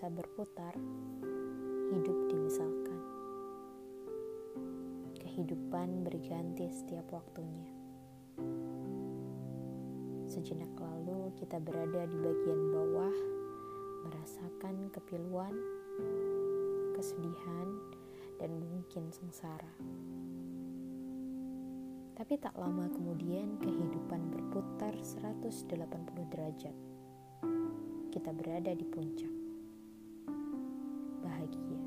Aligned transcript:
biasa 0.00 0.16
berputar, 0.16 0.72
hidup 1.92 2.18
dimisalkan. 2.32 3.00
Kehidupan 5.20 6.08
berganti 6.08 6.72
setiap 6.72 7.04
waktunya. 7.12 7.68
Sejenak 10.24 10.72
lalu 10.80 11.36
kita 11.36 11.60
berada 11.60 12.08
di 12.08 12.16
bagian 12.16 12.60
bawah, 12.72 13.12
merasakan 14.08 14.88
kepiluan, 14.88 15.52
kesedihan, 16.96 17.68
dan 18.40 18.56
mungkin 18.56 19.12
sengsara. 19.12 19.76
Tapi 22.16 22.40
tak 22.40 22.56
lama 22.56 22.88
kemudian 22.88 23.60
kehidupan 23.60 24.32
berputar 24.32 24.96
180 24.96 25.68
derajat. 26.32 26.76
Kita 28.08 28.32
berada 28.32 28.72
di 28.72 28.88
puncak. 28.88 29.39
Bahagia. 31.50 31.80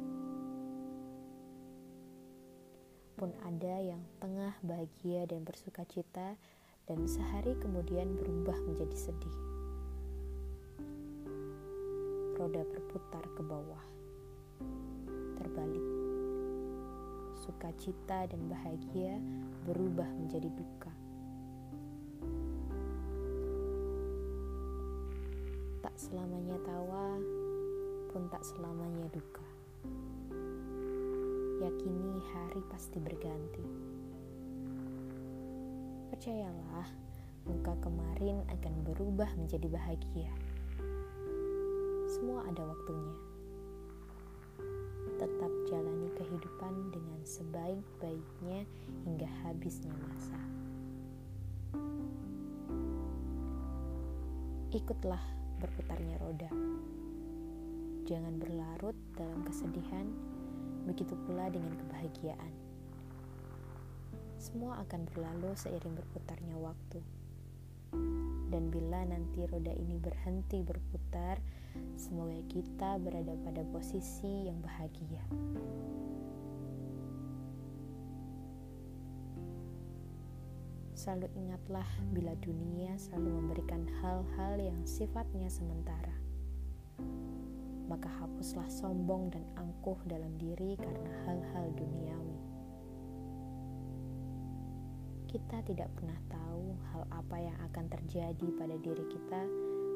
Pun 3.16 3.32
ada 3.48 3.76
yang 3.80 4.04
tengah 4.20 4.54
bahagia 4.60 5.24
dan 5.24 5.48
bersuka 5.48 5.88
cita 5.88 6.36
dan 6.84 7.08
sehari 7.08 7.56
kemudian 7.64 8.12
berubah 8.20 8.60
menjadi 8.68 8.98
sedih. 9.00 9.38
Roda 12.36 12.68
berputar 12.68 13.24
ke 13.24 13.42
bawah. 13.42 13.84
Terbalik 15.40 15.88
sukacita 17.44 18.24
dan 18.28 18.42
bahagia 18.48 19.20
berubah 19.68 20.08
menjadi 20.16 20.48
duka. 20.48 20.92
Tak 25.84 25.96
selamanya 26.00 26.56
tawa, 26.64 27.20
pun 28.16 28.32
tak 28.32 28.44
selamanya 28.48 29.12
duka. 29.12 29.53
Yakini 31.64 32.20
hari 32.34 32.62
pasti 32.72 33.00
berganti. 33.00 33.66
Percayalah, 36.12 36.88
muka 37.48 37.74
kemarin 37.84 38.44
akan 38.52 38.74
berubah 38.88 39.30
menjadi 39.40 39.68
bahagia. 39.68 40.32
Semua 42.12 42.46
ada 42.48 42.64
waktunya 42.68 43.34
tetap 45.24 45.52
jalani 45.72 46.10
kehidupan 46.20 46.74
dengan 46.92 47.20
sebaik-baiknya 47.24 48.68
hingga 49.08 49.30
habisnya 49.46 49.94
masa. 49.96 50.40
Ikutlah 54.74 55.22
berputarnya 55.62 56.18
roda. 56.20 56.52
Jangan 58.04 58.36
berlarut 58.36 59.00
dalam 59.16 59.48
kesedihan, 59.48 60.04
begitu 60.84 61.16
pula 61.24 61.48
dengan 61.48 61.72
kebahagiaan. 61.80 62.52
Semua 64.36 64.84
akan 64.84 65.08
berlalu 65.08 65.56
seiring 65.56 65.96
berputarnya 65.96 66.60
waktu. 66.60 67.00
Dan 68.52 68.68
bila 68.68 69.08
nanti 69.08 69.48
roda 69.48 69.72
ini 69.72 69.96
berhenti 70.04 70.60
berputar, 70.68 71.40
semoga 71.96 72.36
kita 72.52 73.00
berada 73.00 73.40
pada 73.40 73.64
posisi 73.72 74.52
yang 74.52 74.60
bahagia. 74.60 75.24
Selalu 80.92 81.32
ingatlah 81.40 81.88
bila 82.12 82.36
dunia 82.44 83.00
selalu 83.00 83.42
memberikan 83.42 83.88
hal-hal 84.04 84.60
yang 84.60 84.80
sifatnya 84.84 85.48
sementara. 85.48 86.33
Maka 87.94 88.10
hapuslah 88.10 88.66
sombong 88.74 89.30
dan 89.30 89.46
angkuh 89.54 90.02
dalam 90.10 90.34
diri 90.42 90.74
karena 90.82 91.14
hal-hal 91.30 91.70
duniawi 91.78 92.42
kita 95.34 95.66
tidak 95.66 95.90
pernah 95.98 96.18
tahu 96.30 96.78
hal 96.94 97.10
apa 97.10 97.38
yang 97.42 97.58
akan 97.70 97.90
terjadi 97.90 98.48
pada 98.54 98.78
diri 98.78 99.02
kita 99.10 99.42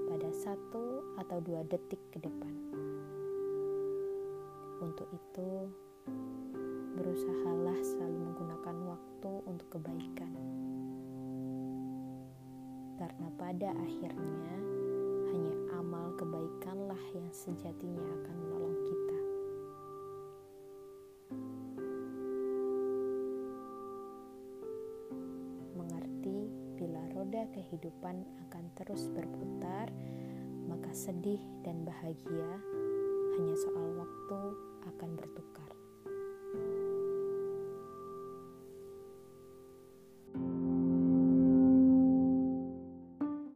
pada 0.10 0.30
satu 0.34 1.14
atau 1.22 1.38
dua 1.46 1.62
detik 1.70 2.02
ke 2.10 2.18
depan. 2.18 2.54
Untuk 4.82 5.06
itu, 5.14 5.50
berusahalah 6.98 7.78
selalu 7.86 8.18
menggunakan 8.18 8.78
waktu 8.98 9.32
untuk 9.46 9.68
kebaikan, 9.78 10.34
karena 12.98 13.28
pada 13.38 13.70
akhirnya 13.78 14.58
kebaikanlah 16.18 17.02
yang 17.14 17.30
sejatinya 17.30 18.02
akan 18.02 18.36
menolong 18.42 18.78
kita. 18.84 19.18
roda 27.28 27.44
kehidupan 27.50 28.24
akan 28.48 28.66
terus 28.80 29.12
berputar, 29.12 29.92
maka 30.70 30.90
sedih 30.96 31.42
dan 31.66 31.84
bahagia 31.84 32.50
hanya 33.36 33.56
soal 33.58 34.00
waktu 34.00 34.18